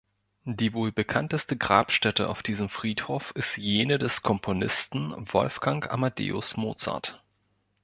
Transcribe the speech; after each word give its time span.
Die 0.47 0.73
wohl 0.73 0.91
bekannteste 0.91 1.55
Grabstätte 1.55 2.27
auf 2.27 2.41
diesem 2.41 2.69
Friedhof 2.69 3.33
ist 3.35 3.55
jene 3.57 3.99
des 3.99 4.23
Komponisten 4.23 5.13
Wolfgang 5.31 5.91
Amadeus 5.93 6.57
Mozart. 6.57 7.21